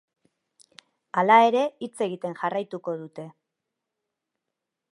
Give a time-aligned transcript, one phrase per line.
[1.21, 3.27] Hala ere, hitz egiten jarraituko dute.